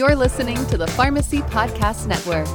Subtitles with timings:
[0.00, 2.46] You're listening to the Pharmacy Podcast Network.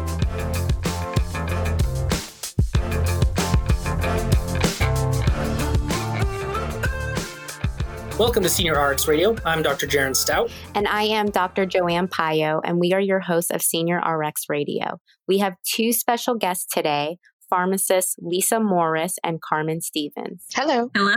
[8.17, 9.35] Welcome to Senior RX Radio.
[9.45, 9.85] I'm Dr.
[9.85, 10.49] Jaron Stout.
[10.73, 11.67] And I am Dr.
[11.67, 14.97] Joanne Payo, and we are your hosts of Senior RX Radio.
[15.27, 17.17] We have two special guests today
[17.47, 20.45] pharmacists Lisa Morris and Karmen Stevens.
[20.55, 20.89] Hello.
[20.95, 21.13] Hello.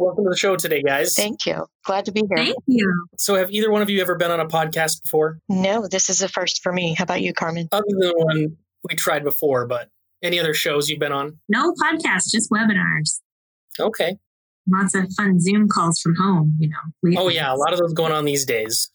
[0.00, 1.12] Welcome to the show today, guys.
[1.14, 1.66] Thank you.
[1.84, 2.36] Glad to be here.
[2.42, 3.06] Thank you.
[3.18, 5.40] So, have either one of you ever been on a podcast before?
[5.46, 6.94] No, this is a first for me.
[6.94, 7.68] How about you, Karmen?
[7.70, 8.56] Other than the one
[8.88, 9.90] we tried before, but
[10.22, 11.38] any other shows you've been on?
[11.50, 13.20] No podcast, just webinars.
[13.78, 14.16] Okay.
[14.66, 17.20] Lots of fun Zoom calls from home, you know.
[17.20, 17.52] Oh, yeah.
[17.52, 18.90] A lot of those going on these days.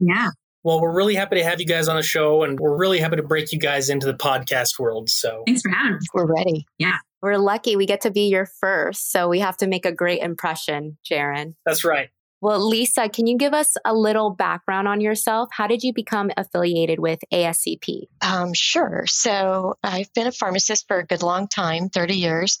[0.00, 0.30] Yeah.
[0.64, 3.16] Well, we're really happy to have you guys on the show, and we're really happy
[3.16, 5.08] to break you guys into the podcast world.
[5.08, 6.06] So, thanks for having us.
[6.12, 6.66] We're ready.
[6.78, 6.98] Yeah.
[7.22, 10.20] We're lucky we get to be your first, so we have to make a great
[10.20, 11.54] impression, Jaron.
[11.64, 12.10] That's right.
[12.40, 15.48] Well, Lisa, can you give us a little background on yourself?
[15.50, 18.02] How did you become affiliated with ASCP?
[18.20, 19.04] Um, sure.
[19.08, 22.60] So I've been a pharmacist for a good long time 30 years.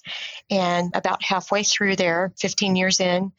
[0.50, 3.30] And about halfway through there, 15 years in,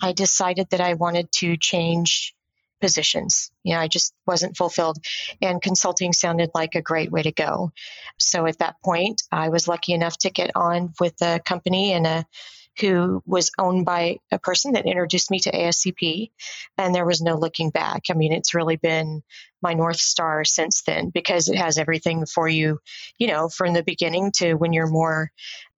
[0.00, 2.32] I decided that I wanted to change
[2.80, 3.50] positions.
[3.64, 4.98] You know, I just wasn't fulfilled,
[5.40, 7.72] and consulting sounded like a great way to go.
[8.18, 12.06] So at that point, I was lucky enough to get on with a company and
[12.06, 12.26] a
[12.80, 16.30] who was owned by a person that introduced me to ASCP,
[16.76, 18.04] and there was no looking back.
[18.10, 19.22] I mean, it's really been
[19.60, 22.80] my North Star since then because it has everything for you,
[23.18, 25.32] you know, from the beginning to when you're more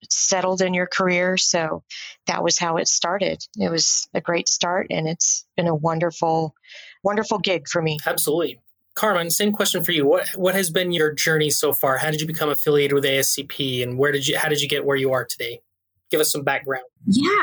[0.09, 1.37] settled in your career.
[1.37, 1.83] So
[2.27, 3.43] that was how it started.
[3.59, 6.55] It was a great start, and it's been a wonderful,
[7.03, 7.99] wonderful gig for me.
[8.07, 8.61] Absolutely.
[8.95, 10.07] Karmen, same question for you.
[10.07, 11.99] What what has been your journey so far?
[11.99, 14.85] How did you become affiliated with ASCP, and where did you how did you get
[14.85, 15.63] where you are today?
[16.11, 16.85] Give us some background.
[17.07, 17.43] Yeah,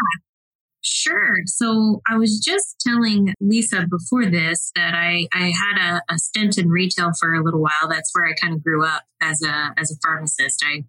[0.81, 1.35] sure.
[1.45, 6.57] So I was just telling Lisa before this that I, I had a, a stint
[6.57, 7.89] in retail for a little while.
[7.89, 10.63] That's where I kind of grew up as a as a pharmacist.
[10.65, 10.83] I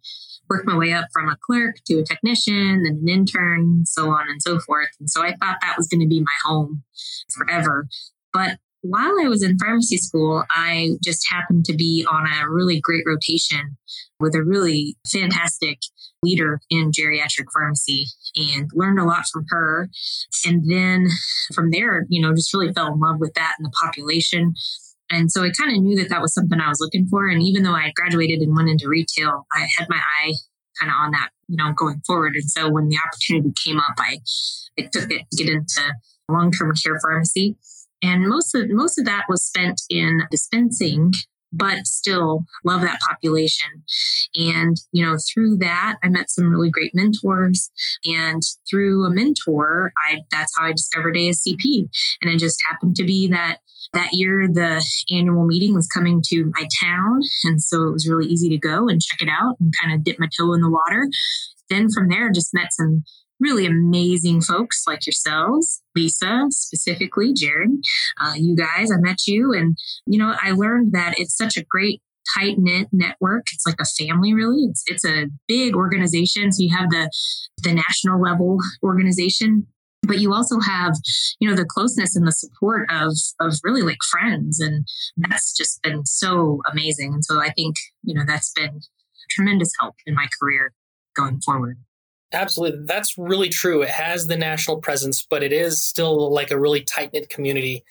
[0.51, 4.29] worked my way up from a clerk to a technician, then an intern, so on
[4.29, 4.89] and so forth.
[4.99, 6.83] And so I thought that was going to be my home
[7.37, 7.87] forever.
[8.33, 8.59] But
[8.89, 13.05] while I was in pharmacy school, I just happened to be on a really great
[13.07, 13.77] rotation
[14.19, 15.79] with a really fantastic
[16.23, 19.89] leader in geriatric pharmacy and learned a lot from her.
[20.47, 21.07] And then
[21.55, 24.55] from there, you know, just really fell in love with that and the population.
[25.11, 27.29] And so I kind of knew that that was something I was looking for.
[27.29, 30.33] And even though I graduated and went into retail, I had my eye
[30.81, 32.35] kind of on that, you know, going forward.
[32.35, 34.19] And so when the opportunity came up, I,
[34.79, 35.83] I took it to get into
[36.29, 37.57] long-term care pharmacy.
[38.03, 41.13] And most of most of that was spent in dispensing
[41.53, 43.85] but still love that population.
[44.35, 47.71] And, you know, through that, I met some really great mentors.
[48.05, 51.89] And through a mentor, I, that's how I discovered ASCP.
[52.23, 53.59] And it just happened to be that
[53.95, 57.21] that year the annual meeting was coming to my town.
[57.45, 60.05] And so it was really easy to go and check it out and kind of
[60.05, 61.09] dip my toe in the water.
[61.71, 63.05] Then from there, just met some
[63.41, 67.79] really amazing folks like yourselves, Lisa specifically, Jaron,
[68.21, 68.91] uh, you guys.
[68.91, 69.77] I met you, and
[70.07, 72.03] you know, I learned that it's such a great
[72.37, 73.47] tight knit network.
[73.53, 74.65] It's like a family, really.
[74.65, 76.53] It's it's a big organization.
[76.53, 77.11] So you have the
[77.63, 79.67] the national level organization,
[80.03, 80.95] but you also have
[81.41, 85.83] you know the closeness and the support of of really like friends, and that's just
[85.83, 87.15] been so amazing.
[87.15, 88.81] And so I think you know that's been
[89.31, 90.73] tremendous help in my career
[91.15, 91.79] going forward.
[92.33, 92.85] Absolutely.
[92.85, 93.83] That's really true.
[93.83, 97.85] It has the national presence, but it is still like a really tight knit community.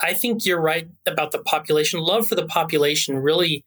[0.00, 2.00] I think you're right about the population.
[2.00, 3.64] Love for the population really,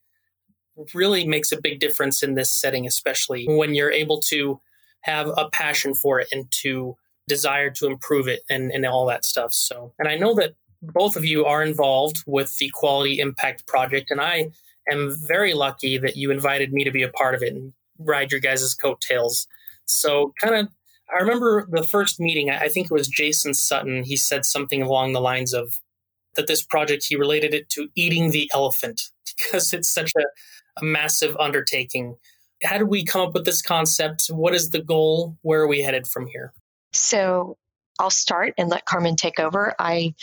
[0.93, 4.59] really makes a big difference in this setting, especially when you're able to
[5.01, 6.95] have a passion for it and to
[7.27, 9.53] desire to improve it and, and all that stuff.
[9.53, 14.11] So, and I know that both of you are involved with the Quality Impact Project,
[14.11, 14.49] and I
[14.89, 18.31] am very lucky that you invited me to be a part of it and ride
[18.31, 19.47] your guys' coattails.
[19.85, 20.67] So, kind of,
[21.13, 24.03] I remember the first meeting, I think it was Jason Sutton.
[24.03, 25.79] He said something along the lines of
[26.35, 29.01] that this project, he related it to eating the elephant
[29.37, 30.23] because it's such a,
[30.81, 32.15] a massive undertaking.
[32.63, 34.27] How did we come up with this concept?
[34.29, 35.37] What is the goal?
[35.41, 36.53] Where are we headed from here?
[36.93, 37.57] So,
[37.99, 39.75] I'll start and let Karmen take over.
[39.77, 40.15] I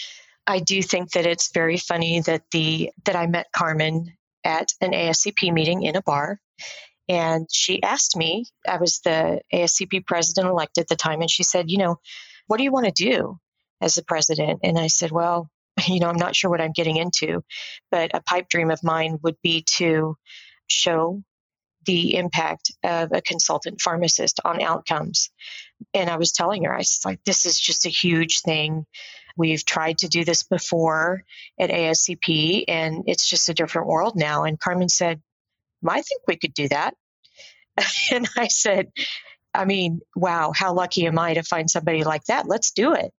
[0.47, 4.06] I do think that it's very funny that the that I met Karmen
[4.45, 6.41] at an ASCP meeting in a bar
[7.11, 11.43] and she asked me, I was the ASCP president elect at the time, and she
[11.43, 11.97] said, You know,
[12.47, 13.41] what do you want to do
[13.81, 14.61] as the president?
[14.62, 15.51] And I said, Well,
[15.89, 17.43] you know, I'm not sure what I'm getting into,
[17.91, 20.17] but a pipe dream of mine would be to
[20.69, 21.21] show
[21.85, 25.31] the impact of a consultant pharmacist on outcomes.
[25.93, 28.87] And I was telling her, I was like, this is just a huge thing.
[29.37, 31.25] We've tried to do this before
[31.59, 34.45] at ASCP, and it's just a different world now.
[34.45, 35.21] And Karmen said,
[35.89, 36.95] I think we could do that.
[38.12, 38.88] and I said,
[39.55, 42.47] I mean, wow, how lucky am I to find somebody like that?
[42.47, 43.12] Let's do it.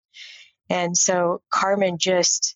[0.69, 2.56] And so Karmen just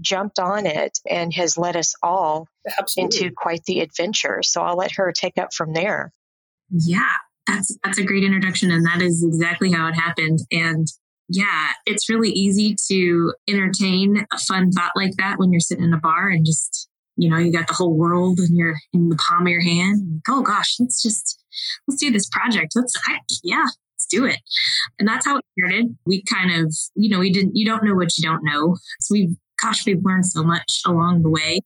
[0.00, 2.48] jumped on it and has led us all
[2.78, 3.18] Absolutely.
[3.18, 4.42] into quite the adventure.
[4.42, 6.12] So I'll let her take up from there.
[6.70, 7.12] Yeah,
[7.46, 10.88] that's that's a great introduction and that is exactly how it happened and
[11.28, 15.94] yeah, it's really easy to entertain a fun thought like that when you're sitting in
[15.94, 19.16] a bar and just, you know, you got the whole world in your in the
[19.16, 20.22] palm of your hand.
[20.28, 21.42] oh gosh, let's just
[21.86, 22.72] let's do this project.
[22.74, 24.38] Let's I, yeah, let's do it.
[24.98, 25.96] And that's how it started.
[26.06, 28.76] We kind of, you know, we didn't you don't know what you don't know.
[29.00, 31.60] So we've gosh, we've learned so much along the way.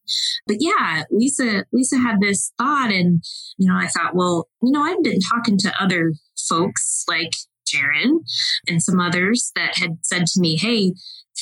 [0.47, 3.23] But yeah, Lisa, Lisa had this thought and,
[3.57, 6.13] you know, I thought, well, you know, I've been talking to other
[6.49, 7.33] folks like
[7.73, 8.21] Jaron
[8.69, 10.93] and some others that had said to me, Hey,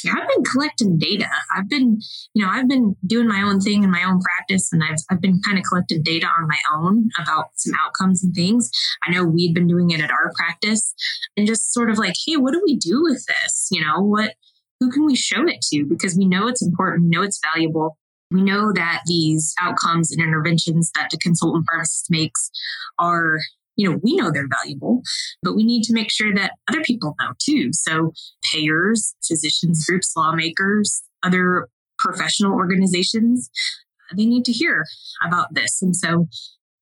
[0.05, 1.29] I've been collecting data.
[1.57, 2.01] I've been,
[2.35, 5.21] you know, I've been doing my own thing in my own practice and I've, I've
[5.21, 8.71] been kind of collecting data on my own about some outcomes and things.
[9.07, 10.95] I know we'd been doing it at our practice
[11.37, 13.69] and just sort of like, Hey, what do we do with this?
[13.71, 14.35] You know, what,
[14.81, 15.87] who can we show it to?
[15.89, 17.97] Because we know it's important, we know it's valuable.
[18.31, 22.51] We know that these outcomes and interventions that the consultant pharmacist makes
[22.99, 23.39] are,
[23.77, 25.03] you know, we know they're valuable,
[25.43, 27.71] but we need to make sure that other people know too.
[27.73, 28.13] So
[28.53, 31.69] payers, physicians groups, lawmakers, other
[31.99, 33.51] professional organizations,
[34.17, 34.85] they need to hear
[35.27, 35.83] about this.
[35.83, 36.27] And so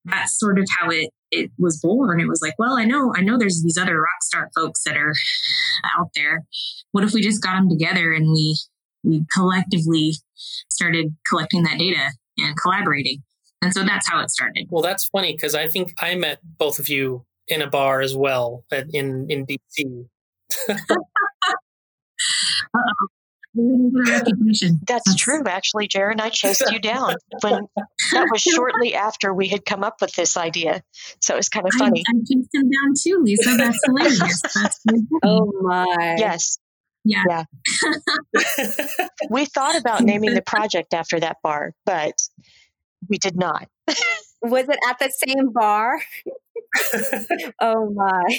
[0.05, 2.21] that's sort of how it it was born.
[2.21, 4.97] It was like, well, I know, I know there's these other rock star folks that
[4.97, 5.15] are
[5.99, 6.45] out there.
[6.93, 8.57] What if we just got them together and we
[9.03, 10.15] we collectively
[10.69, 13.23] started collecting that data and collaborating?
[13.65, 14.67] And so that's how it started.
[14.71, 18.15] Well, that's funny because I think I met both of you in a bar as
[18.15, 20.07] well at, in in DC.
[23.57, 24.81] recognition.
[24.87, 26.21] That's, That's true, actually, Jaron.
[26.21, 27.67] I chased you down when
[28.13, 30.83] that was shortly after we had come up with this idea.
[31.21, 32.03] So it was kind of funny.
[32.07, 33.57] I, I chased him down too, Lisa.
[33.57, 34.43] That's hilarious.
[34.43, 34.81] That's
[35.23, 36.17] oh my.
[36.19, 36.59] Yes.
[37.05, 37.23] Yeah.
[37.29, 37.45] Yeah.
[39.31, 42.15] we thought about naming the project after that bar, but
[43.09, 43.69] we did not.
[44.43, 46.01] was it at the same bar?
[47.61, 48.39] oh my.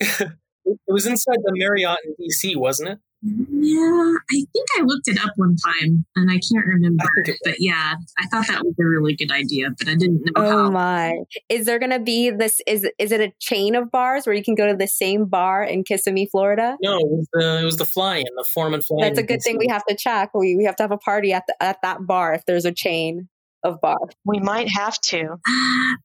[0.00, 2.98] it was inside the Marriott in DC, wasn't it?
[3.20, 7.04] Yeah, I think I looked it up one time and I can't remember.
[7.26, 10.32] I but yeah, I thought that was a really good idea, but I didn't know
[10.36, 10.70] oh how.
[10.70, 11.18] my.
[11.48, 14.44] Is there going to be this is is it a chain of bars where you
[14.44, 16.76] can go to the same bar in Kissimmee, Florida?
[16.80, 19.58] No, it was the it was the fly-in, the Foreman fly That's a good thing
[19.58, 20.30] we have to check.
[20.32, 22.72] We we have to have a party at the, at that bar if there's a
[22.72, 23.28] chain
[23.64, 24.14] of bars.
[24.24, 25.22] We might have to.
[25.24, 25.96] Uh,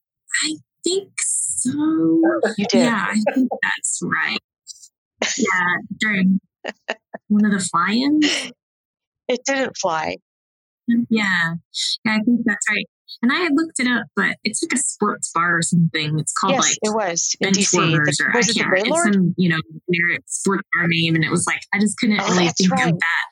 [0.42, 1.70] I think so.
[2.58, 2.80] You did.
[2.80, 4.40] Yeah, I think that's right.
[5.38, 6.40] Yeah, during
[7.28, 8.52] one of the fly-ins.
[9.28, 10.16] It didn't fly.
[10.90, 11.54] Mm, yeah,
[12.04, 12.84] yeah, I think that's right.
[13.22, 16.18] And I had looked it up, but it's like a sports bar or something.
[16.18, 17.72] It's called yes, like it was in DC.
[17.72, 19.58] The, or was it the It's some you know
[19.90, 22.92] generic sport bar name, and it was like I just couldn't oh, really think right.
[22.92, 23.24] of that.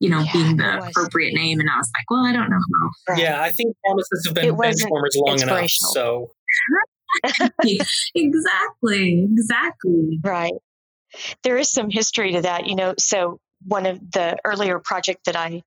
[0.00, 2.58] You know, yeah, being the appropriate name, and I was like, well, I don't know
[2.58, 3.12] how.
[3.14, 3.22] Right.
[3.22, 6.32] Yeah, I think pharmacists have been benchwarmers long enough, so.
[8.14, 10.20] exactly, exactly.
[10.22, 10.52] Right
[11.42, 12.94] there is some history to that, you know.
[12.98, 15.62] So one of the earlier project that I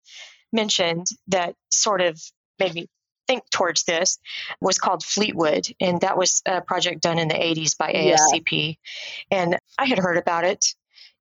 [0.51, 2.20] mentioned that sort of
[2.60, 2.88] made me
[3.27, 4.18] think towards this
[4.60, 8.77] was called Fleetwood, and that was a project done in the 80s by ASCP.
[9.32, 9.38] Yeah.
[9.39, 10.65] And I had heard about it.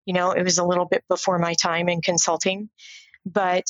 [0.06, 2.70] You know, it was a little bit before my time in consulting,
[3.26, 3.64] but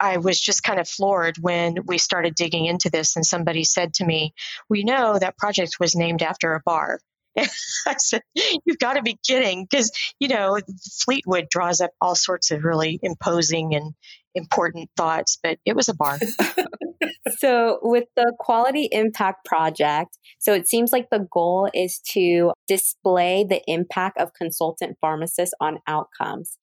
[0.00, 3.94] I was just kind of floored when we started digging into this and somebody said
[3.94, 4.34] to me,
[4.68, 6.98] We know that project was named after a bar.
[7.86, 8.22] I said,
[8.64, 9.66] You've got to be kidding.
[9.68, 10.58] Because, you know,
[11.04, 13.94] Fleetwood draws up all sorts of really imposing and
[14.34, 16.18] important thoughts, but it was a bar.
[17.38, 23.44] so, with the Quality Impact Project, so it seems like the goal is to display
[23.48, 26.58] the impact of consultant pharmacists on outcomes.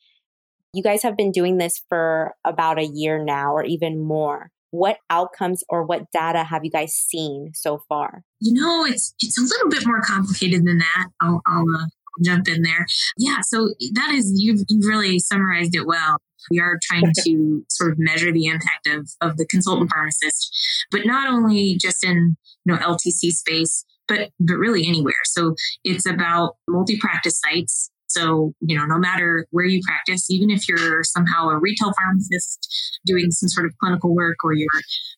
[0.73, 4.97] You guys have been doing this for about a year now, or even more what
[5.09, 8.23] outcomes or what data have you guys seen so far?
[8.39, 11.07] You know, it's it's a little bit more complicated than that.
[11.21, 11.85] I'll, I'll uh,
[12.23, 12.87] jump in there.
[13.17, 16.17] Yeah, so that is you've you've really summarized it well.
[16.49, 20.55] We are trying to sort of measure the impact of of the consultant pharmacist,
[20.89, 25.13] but not only just in you know LTC space, but but really anywhere.
[25.25, 30.49] So it's about multi practice sites So, you know, no matter where you practice, even
[30.49, 32.67] if you're somehow a retail pharmacist
[33.05, 34.67] doing some sort of clinical work or you're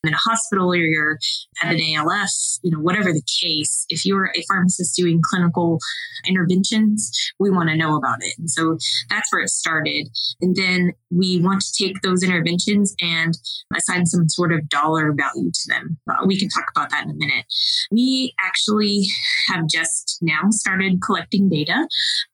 [0.04, 1.18] in a hospital or you're
[1.62, 2.30] at an ALF,
[2.62, 5.78] you know, whatever the case, if you're a pharmacist doing clinical
[6.26, 8.34] interventions, we want to know about it.
[8.38, 8.78] And so
[9.10, 10.08] that's where it started.
[10.40, 13.34] And then we want to take those interventions and
[13.76, 15.98] assign some sort of dollar value to them.
[16.10, 17.44] Uh, we can talk about that in a minute.
[17.90, 19.06] We actually
[19.48, 21.88] have just now started collecting data.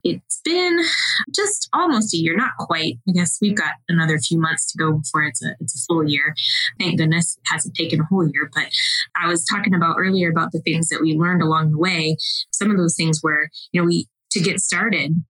[0.04, 0.80] It's been
[1.34, 2.98] just almost a year, not quite.
[3.08, 6.08] I guess we've got another few months to go before it's a it's a full
[6.08, 6.34] year.
[6.78, 8.50] Thank goodness it hasn't taken a whole year.
[8.54, 8.70] But
[9.20, 12.16] I was talking about earlier about the things that we learned along the way.
[12.52, 15.22] Some of those things where, you know, we to get started,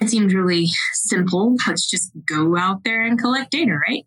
[0.00, 1.56] it seemed really simple.
[1.66, 4.04] Let's just go out there and collect data, right?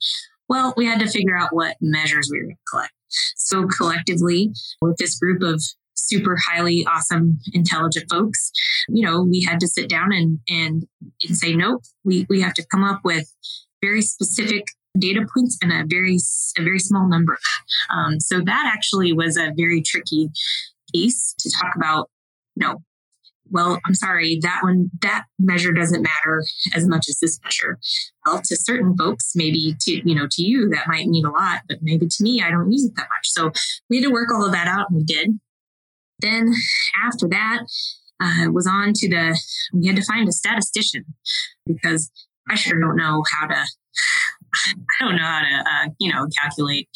[0.49, 2.93] Well, we had to figure out what measures we were going to collect.
[3.35, 4.51] So collectively,
[4.81, 5.61] with this group of
[5.95, 8.51] super highly awesome, intelligent folks,
[8.89, 10.83] you know, we had to sit down and and,
[11.23, 13.31] and say, nope, we, we have to come up with
[13.81, 14.65] very specific
[14.97, 16.17] data points and a very
[16.57, 17.37] a very small number.
[17.89, 20.29] Um, so that actually was a very tricky
[20.93, 22.09] piece to talk about.
[22.55, 22.83] Know,
[23.49, 26.43] well, I'm sorry, that one, that measure doesn't matter
[26.75, 27.79] as much as this measure.
[28.25, 31.61] Well, to certain folks, maybe to, you know, to you, that might mean a lot,
[31.67, 33.25] but maybe to me, I don't use it that much.
[33.25, 33.51] So
[33.89, 35.39] we had to work all of that out and we did.
[36.23, 36.53] Then
[37.05, 37.59] after that,
[38.19, 39.39] uh, was on to the,
[39.73, 41.03] we had to find a statistician
[41.67, 42.09] because
[42.49, 46.87] I sure don't know how to, I don't know how to, uh, you know, calculate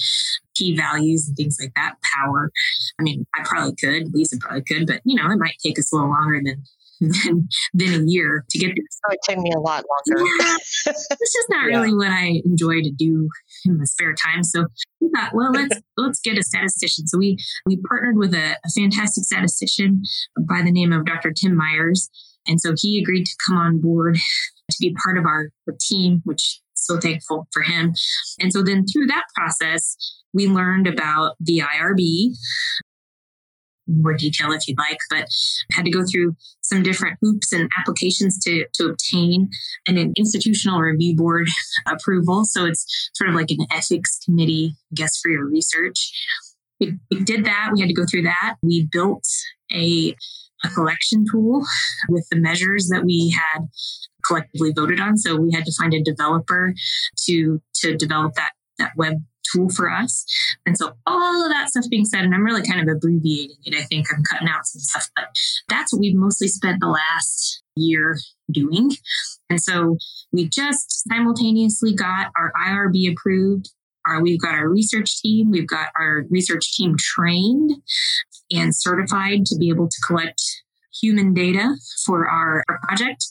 [0.55, 1.95] p values and things like that.
[2.15, 2.51] Power.
[2.99, 4.13] I mean, I probably could.
[4.13, 6.63] Lisa probably could, but you know, it might take us a little longer than
[7.23, 8.85] than, than a year to get there.
[8.89, 10.23] So it took me a lot longer.
[10.39, 11.77] Yeah, it's just not yeah.
[11.77, 13.29] really what I enjoy to do
[13.65, 14.43] in my spare time.
[14.43, 14.65] So
[14.99, 17.07] we thought, well, let's let's get a statistician.
[17.07, 20.01] So we we partnered with a, a fantastic statistician
[20.39, 21.31] by the name of Dr.
[21.31, 22.09] Tim Myers,
[22.47, 24.17] and so he agreed to come on board
[24.69, 27.93] to be part of our, our team, which so thankful for him.
[28.39, 29.95] And so then through that process,
[30.33, 32.35] we learned about the IRB,
[33.87, 35.27] more detail if you'd like, but
[35.71, 39.49] had to go through some different hoops and applications to, to obtain
[39.87, 41.47] an, an institutional review board
[41.87, 42.43] approval.
[42.45, 46.11] So it's sort of like an ethics committee, I guess, for your research.
[46.79, 47.71] We, we did that.
[47.73, 48.55] We had to go through that.
[48.61, 49.25] We built
[49.71, 50.15] a,
[50.63, 51.63] a collection tool
[52.09, 53.67] with the measures that we had
[54.25, 55.17] collectively voted on.
[55.17, 56.73] So we had to find a developer
[57.25, 60.25] to to develop that that web tool for us.
[60.65, 63.75] And so all of that stuff being said, and I'm really kind of abbreviating it.
[63.75, 65.25] I think I'm cutting out some stuff, but
[65.69, 68.17] that's what we've mostly spent the last year
[68.51, 68.91] doing.
[69.49, 69.97] And so
[70.31, 73.69] we just simultaneously got our IRB approved.
[74.05, 75.51] Our, we've got our research team.
[75.51, 77.71] We've got our research team trained
[78.51, 80.41] and certified to be able to collect
[81.01, 81.75] human data
[82.05, 83.25] for our, our project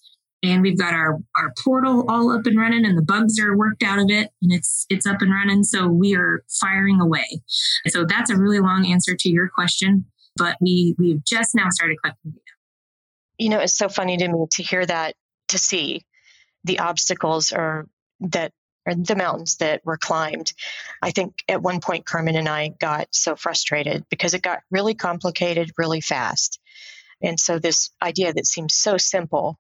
[0.46, 3.82] and we've got our our portal all up and running and the bugs are worked
[3.82, 7.26] out of it and it's it's up and running so we are firing away
[7.88, 10.04] so that's a really long answer to your question
[10.36, 12.42] but we we've just now started collecting data
[13.38, 15.14] you know it's so funny to me to hear that
[15.48, 16.02] to see
[16.64, 17.86] the obstacles or
[18.20, 18.52] that
[18.86, 20.52] or the mountains that were climbed.
[21.02, 24.94] I think at one point Karmen and I got so frustrated because it got really
[24.94, 26.60] complicated really fast.
[27.20, 29.58] And so this idea that seems so simple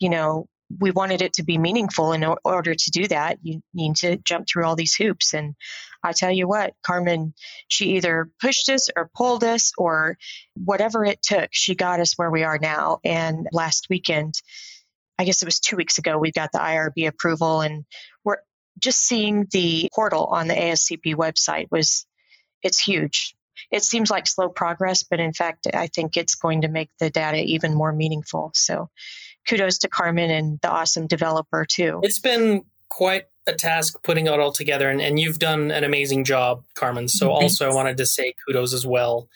[0.00, 2.12] you know, we wanted it to be meaningful.
[2.12, 5.34] In order to do that, you need to jump through all these hoops.
[5.34, 5.54] And
[6.02, 7.32] I tell you what, Karmen,
[7.68, 10.16] she either pushed us or pulled us or
[10.54, 13.00] whatever it took, she got us where we are now.
[13.04, 14.34] And last weekend,
[15.18, 17.84] I guess it was two weeks ago, we got the IRB approval and
[18.24, 18.38] we're
[18.78, 22.06] just seeing the portal on the ASCP website was,
[22.62, 23.34] it's huge.
[23.70, 27.10] It seems like slow progress, but in fact, I think it's going to make the
[27.10, 28.52] data even more meaningful.
[28.54, 28.88] So
[29.48, 32.00] kudos to Karmen and the awesome developer too.
[32.02, 36.24] It's been quite a task putting it all together, and, and you've done an amazing
[36.24, 37.08] job, Karmen.
[37.08, 37.60] So Thanks.
[37.60, 39.28] also I wanted to say kudos as well.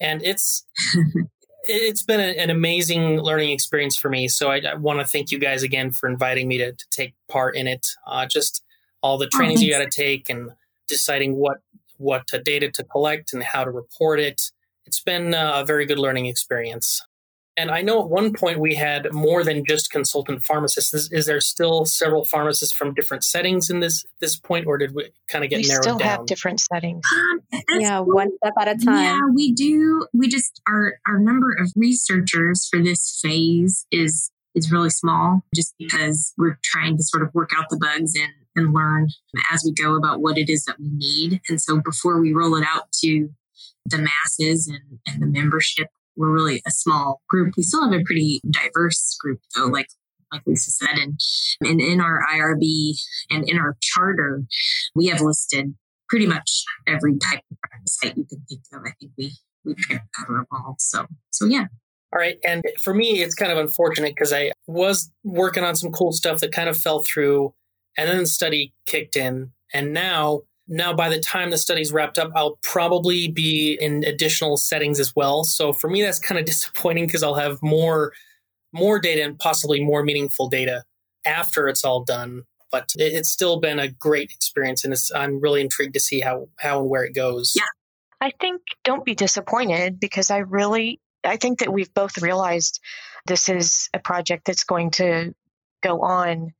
[0.00, 0.64] And it's
[1.64, 4.28] it's been a, an amazing learning experience for me.
[4.28, 7.14] So I, I want to thank you guys again for inviting me to, to take
[7.28, 7.86] part in it.
[8.06, 8.62] Uh, just
[9.02, 10.50] all the oh, trainings oh, you got to take and
[10.88, 11.58] deciding what
[11.98, 14.50] what data to collect and how to report it.
[14.86, 17.02] It's been a very good learning experience.
[17.58, 20.94] And I know at one point we had more than just consultant pharmacists.
[20.94, 24.94] Is, is, there still several pharmacists from different settings in this this point, or did
[24.94, 25.94] we kind of get we narrowed down?
[25.96, 27.02] We still have different settings.
[27.12, 29.04] Um, yeah, one step at a time.
[29.04, 30.06] Yeah, we do.
[30.12, 35.74] We just our our number of researchers for this phase is is really small, just
[35.78, 39.08] because we're trying to sort of work out the bugs and and learn
[39.52, 41.40] as we go about what it is that we need.
[41.48, 43.30] And so before we roll it out to
[43.86, 47.54] the masses and, and the membership we're really a small group.
[47.56, 49.74] We still have a pretty diverse group though, mm-hmm.
[49.74, 49.88] like
[50.30, 51.18] like Lisa said, and,
[51.62, 52.92] and in our IRB
[53.30, 54.42] and in our charter,
[54.94, 55.74] we have listed
[56.10, 58.82] pretty much every type of site you can think of.
[58.84, 59.32] I think we
[59.64, 60.76] we cover them all.
[60.78, 61.66] So so yeah.
[62.12, 62.38] All right.
[62.46, 66.40] And for me, it's kind of unfortunate because I was working on some cool stuff
[66.40, 67.52] that kind of fell through
[67.98, 69.50] and then the study kicked in.
[69.74, 74.56] And now, now by the time the study's wrapped up, I'll probably be in additional
[74.56, 75.44] settings as well.
[75.44, 78.12] So for me, that's kind of disappointing because I'll have more,
[78.72, 80.84] more data and possibly more meaningful data
[81.24, 82.42] after it's all done.
[82.70, 86.80] But it's still been a great experience, and I'm really intrigued to see how how
[86.80, 87.54] and where it goes.
[87.56, 87.62] Yeah,
[88.20, 92.78] I think don't be disappointed because I really I think that we've both realized
[93.26, 95.34] this is a project that's going to
[95.82, 96.52] go on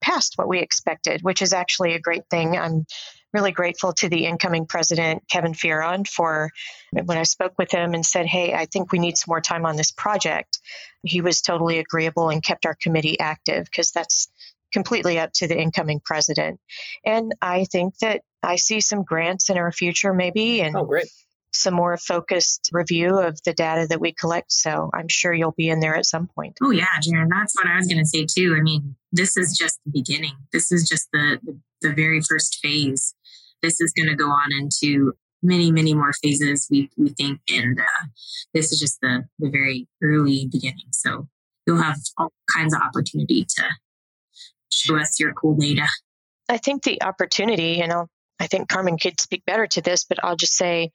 [0.00, 2.56] past what we expected, which is actually a great thing.
[2.56, 2.86] I'm
[3.32, 6.50] really grateful to the incoming president, Kevin Fearon, for
[6.92, 9.66] when I spoke with him and said, Hey, I think we need some more time
[9.66, 10.58] on this project.
[11.02, 14.28] He was totally agreeable and kept our committee active because that's
[14.72, 16.60] completely up to the incoming president.
[17.04, 20.60] And I think that I see some grants in our future, maybe.
[20.60, 21.08] And oh, great
[21.52, 24.52] some more focused review of the data that we collect.
[24.52, 26.58] So I'm sure you'll be in there at some point.
[26.62, 27.28] Oh, yeah, Jaron.
[27.30, 28.54] That's what I was going to say too.
[28.56, 30.36] I mean, this is just the beginning.
[30.52, 33.14] This is just the, the, the very first phase.
[33.62, 35.12] This is going to go on into
[35.42, 37.40] many, many more phases, we, we think.
[37.50, 38.06] And uh,
[38.54, 40.88] this is just the, the very early beginning.
[40.92, 41.28] So
[41.66, 43.64] you'll have all kinds of opportunity to
[44.70, 45.86] show us your cool data.
[46.48, 48.08] I think the opportunity, and I'll
[48.40, 50.90] I think Karmen could speak better to this, but I'll just say,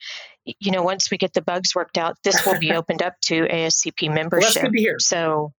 [0.46, 3.46] you know, once we get the bugs worked out, this will be opened up to
[3.48, 4.64] ASCP membership.
[4.64, 5.54] Well, so,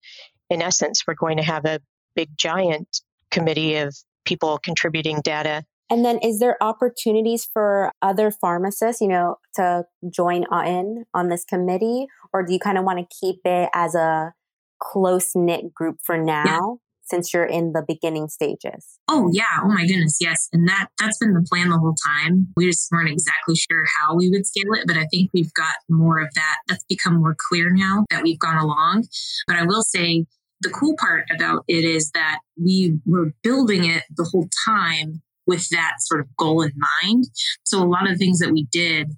[0.51, 1.81] in essence, we're going to have a
[2.17, 3.95] big giant committee of
[4.25, 5.65] people contributing data.
[5.91, 11.45] And then, is there opportunities for other pharmacists, you know, to join in on this
[11.45, 14.33] committee, or do you kind of want to keep it as a
[14.81, 16.79] close knit group for now?
[17.07, 18.99] since you're in the beginning stages?
[19.09, 19.61] Oh yeah.
[19.63, 20.19] Oh my goodness.
[20.21, 20.49] Yes.
[20.53, 22.49] And that that's been the plan the whole time.
[22.57, 25.75] We just weren't exactly sure how we would scale it, but I think we've got
[25.89, 26.57] more of that.
[26.69, 29.05] That's become more clear now that we've gone along.
[29.47, 30.27] But I will say
[30.61, 35.69] the cool part about it is that we were building it the whole time with
[35.71, 37.25] that sort of goal in mind.
[37.65, 39.13] So a lot of things that we did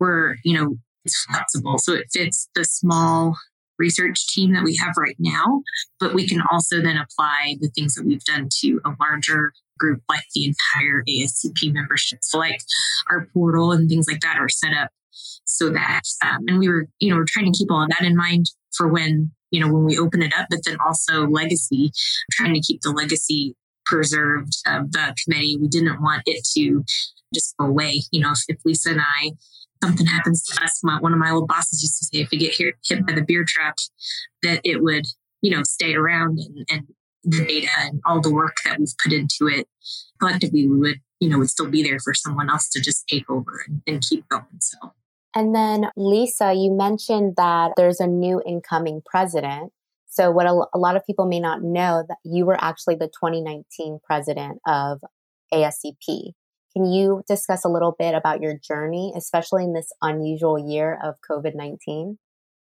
[0.00, 1.78] were, you know, it's flexible.
[1.78, 3.36] So it fits the small
[3.78, 5.62] research team that we have right now,
[6.00, 10.02] but we can also then apply the things that we've done to a larger group
[10.08, 12.18] like the entire ASCP membership.
[12.22, 12.60] So like
[13.08, 14.90] our portal and things like that are set up
[15.44, 18.04] so that, um, and we were, you know, we're trying to keep all of that
[18.04, 21.92] in mind for when, you know, when we open it up, but then also legacy,
[22.32, 23.54] trying to keep the legacy
[23.88, 25.58] preserved of the committee.
[25.60, 26.84] We didn't want it to
[27.34, 28.02] just go away.
[28.12, 29.32] You know, if, if Lisa and I
[29.82, 32.38] something happens to us, my, one of my old bosses used to say, if we
[32.38, 33.76] get hit, hit by the beer truck,
[34.42, 35.06] that it would,
[35.40, 36.86] you know, stay around and, and
[37.24, 39.66] the data and all the work that we've put into it
[40.18, 43.28] collectively, we would, you know, would still be there for someone else to just take
[43.30, 44.44] over and, and keep going.
[44.60, 44.92] So.
[45.34, 49.72] And then, Lisa, you mentioned that there's a new incoming president.
[50.08, 53.08] So, what a, a lot of people may not know that you were actually the
[53.08, 55.00] 2019 president of
[55.52, 56.32] ASCP.
[56.74, 61.16] Can you discuss a little bit about your journey, especially in this unusual year of
[61.28, 62.18] COVID 19?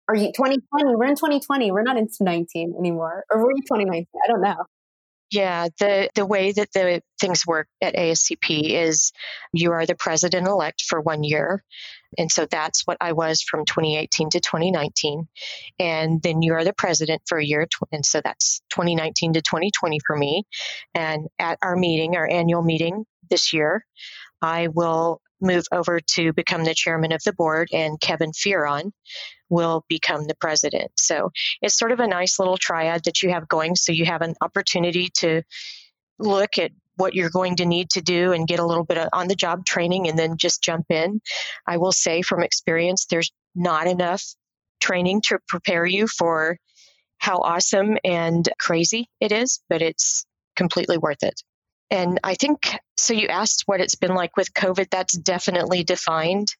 [0.09, 0.95] Are you 2020?
[0.95, 1.71] We're in 2020.
[1.71, 3.25] We're not in 19 anymore.
[3.29, 4.05] Or were you 2019?
[4.23, 4.55] I don't know.
[5.29, 9.11] Yeah, the, the way that the things work at ASCP is
[9.51, 11.63] you are the president elect for one year.
[12.17, 15.27] And so that's what I was from 2018 to 2019.
[15.79, 17.67] And then you are the president for a year.
[17.91, 20.43] And so that's 2019 to 2020 for me.
[20.95, 23.85] And at our meeting, our annual meeting this year,
[24.41, 28.91] I will move over to become the chairman of the board, and Kevin Fearon
[29.49, 30.91] will become the president.
[30.97, 33.75] So it's sort of a nice little triad that you have going.
[33.75, 35.43] So you have an opportunity to
[36.19, 39.09] look at what you're going to need to do and get a little bit of
[39.13, 41.21] on the job training and then just jump in.
[41.67, 44.23] I will say from experience, there's not enough
[44.79, 46.57] training to prepare you for
[47.19, 51.41] how awesome and crazy it is, but it's completely worth it.
[51.89, 53.13] And I think so.
[53.13, 54.89] You asked what it's been like with COVID.
[54.89, 56.53] That's definitely defined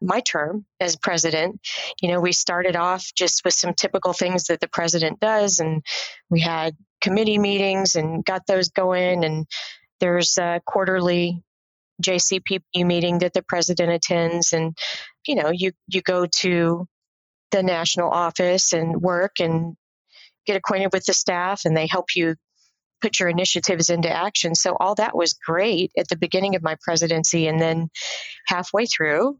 [0.00, 1.60] my term as president.
[2.02, 5.82] You know, we started off just with some typical things that the president does, and
[6.28, 9.24] we had committee meetings and got those going.
[9.24, 9.46] And
[10.00, 11.42] there's a quarterly
[12.02, 14.76] JCPP meeting that the president attends, and
[15.26, 16.88] you know, you you go to
[17.52, 19.76] the national office and work and
[20.46, 22.34] get acquainted with the staff, and they help you
[23.04, 24.54] put your initiatives into action.
[24.54, 27.46] So all that was great at the beginning of my presidency.
[27.46, 27.90] And then
[28.46, 29.38] halfway through,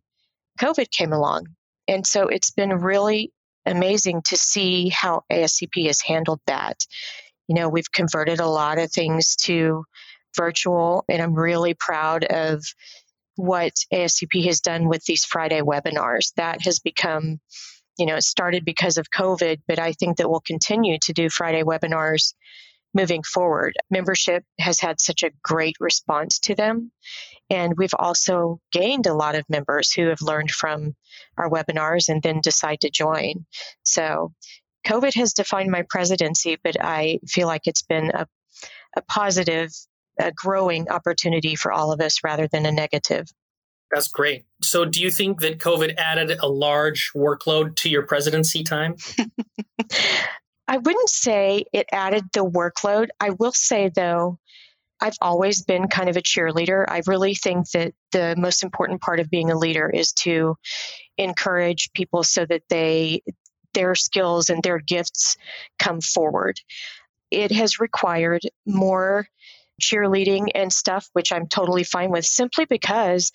[0.61, 1.47] COVID came along.
[1.89, 3.33] And so it's been really
[3.65, 6.77] amazing to see how ASCP has handled that.
[7.49, 9.85] You know, we've converted a lot of things to
[10.37, 12.63] virtual, and I'm really proud of
[13.37, 16.35] what ASCP has done with these Friday webinars.
[16.37, 17.41] That has become,
[17.99, 21.31] you know, it started because of COVID, but I think that we'll continue to do
[21.31, 22.35] Friday webinars
[22.95, 23.75] moving forward.
[23.91, 26.93] Membership has had such a great response to them.
[27.51, 30.95] And we've also gained a lot of members who have learned from
[31.37, 33.45] our webinars and then decide to join.
[33.83, 34.33] So
[34.87, 38.27] COVID has defined my presidency, but I feel like it's been a,
[38.97, 39.71] a positive,
[40.19, 43.27] a growing opportunity for all of us rather than a negative.
[43.91, 44.45] That's great.
[44.63, 48.97] So, do you think that COVID added a large workload to your presidency time?
[50.67, 53.09] I wouldn't say it added the workload.
[53.21, 54.39] I will say, though,
[55.01, 56.85] I've always been kind of a cheerleader.
[56.89, 60.57] I really think that the most important part of being a leader is to
[61.19, 63.23] encourage people so that they
[63.75, 65.37] their skills and their gifts
[65.79, 66.59] come forward.
[67.31, 69.27] It has required more
[69.83, 73.33] cheerleading and stuff, which I'm totally fine with, simply because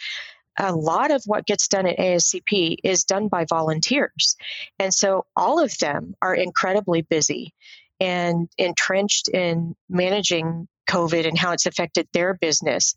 [0.58, 4.36] a lot of what gets done at ASCP is done by volunteers.
[4.78, 7.54] And so all of them are incredibly busy
[8.00, 12.96] and entrenched in managing COVID and how it's affected their business.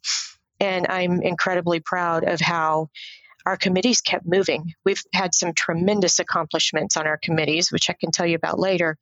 [0.60, 2.88] And I'm incredibly proud of how
[3.44, 4.74] our committees kept moving.
[4.84, 8.96] We've had some tremendous accomplishments on our committees, which I can tell you about later.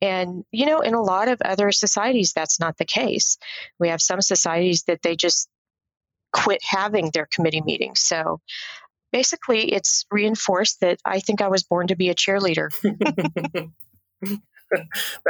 [0.00, 3.38] And, you know, in a lot of other societies, that's not the case.
[3.78, 5.48] We have some societies that they just
[6.32, 8.00] quit having their committee meetings.
[8.00, 8.40] So
[9.12, 12.70] basically, it's reinforced that I think I was born to be a cheerleader.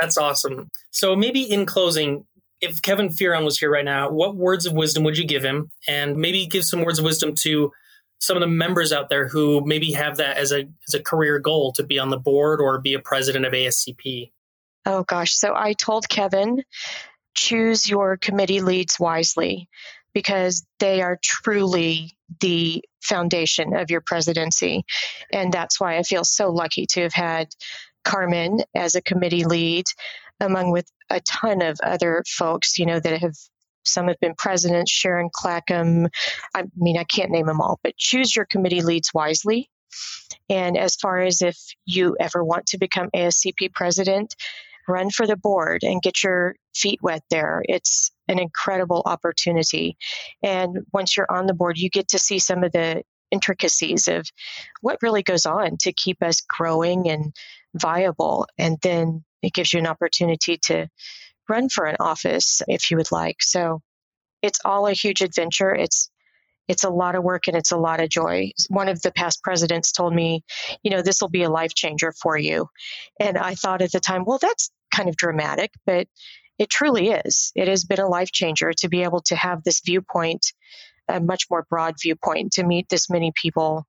[0.00, 0.68] That's awesome.
[0.90, 2.26] So, maybe in closing,
[2.60, 5.70] if Kevin Fearon was here right now, what words of wisdom would you give him?
[5.88, 7.72] And maybe give some words of wisdom to
[8.18, 11.38] some of the members out there who maybe have that as a as a career
[11.38, 14.30] goal to be on the board or be a president of ASCP.
[14.86, 16.62] Oh gosh, so I told Kevin
[17.34, 19.68] choose your committee leads wisely
[20.14, 24.84] because they are truly the foundation of your presidency.
[25.32, 27.48] And that's why I feel so lucky to have had
[28.04, 29.86] Karmen as a committee lead,
[30.40, 33.34] among with a ton of other folks, you know, that have
[33.84, 36.08] some have been presidents, Sharon Clackham.
[36.54, 39.70] I mean, I can't name them all, but choose your committee leads wisely.
[40.48, 44.36] And as far as if you ever want to become ASCP president,
[44.90, 47.62] run for the board and get your feet wet there.
[47.68, 49.96] It's an incredible opportunity.
[50.42, 54.26] And once you're on the board, you get to see some of the intricacies of
[54.80, 57.32] what really goes on to keep us growing and
[57.74, 58.46] viable.
[58.58, 60.88] And then it gives you an opportunity to
[61.48, 63.42] run for an office if you would like.
[63.42, 63.82] So
[64.42, 65.74] it's all a huge adventure.
[65.74, 66.10] It's
[66.68, 68.52] it's a lot of work and it's a lot of joy.
[68.68, 70.44] One of the past presidents told me,
[70.84, 72.68] you know, this will be a life changer for you.
[73.18, 76.06] And I thought at the time, well, that's kind of dramatic, but
[76.58, 77.52] it truly is.
[77.54, 80.52] It has been a life changer to be able to have this viewpoint,
[81.08, 83.86] a much more broad viewpoint, to meet this many people,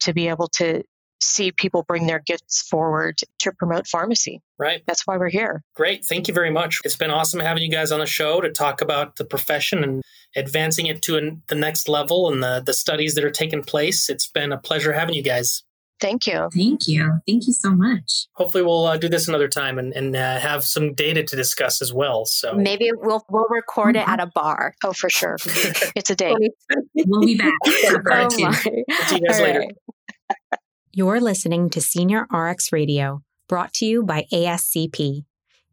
[0.00, 0.82] to be able to
[1.22, 4.42] see people bring their gifts forward to promote pharmacy.
[4.58, 4.82] Right.
[4.86, 5.62] That's why we're here.
[5.74, 6.04] Great.
[6.04, 6.80] Thank you very much.
[6.84, 10.02] It's been awesome having you guys on the show to talk about the profession and
[10.36, 14.08] advancing it to an, the next level and the, the studies that are taking place.
[14.08, 15.62] It's been a pleasure having you guys.
[16.02, 16.48] Thank you.
[16.52, 17.20] Thank you.
[17.28, 18.26] Thank you so much.
[18.32, 21.80] Hopefully, we'll uh, do this another time and, and uh, have some data to discuss
[21.80, 22.24] as well.
[22.24, 24.10] So maybe we'll we'll record mm-hmm.
[24.10, 24.74] it at a bar.
[24.84, 25.36] Oh, for sure.
[25.94, 26.36] it's a date.
[27.06, 27.54] we'll be back.
[27.64, 28.52] oh my.
[28.52, 29.60] See you guys All later.
[29.60, 30.58] Right.
[30.90, 35.24] You're listening to Senior RX Radio, brought to you by ASCP.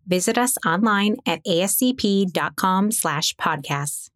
[0.07, 4.09] Visit us online at ascp.com slash podcasts.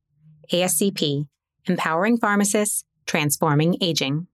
[0.51, 1.27] ASCP,
[1.65, 4.27] empowering pharmacists, transforming aging.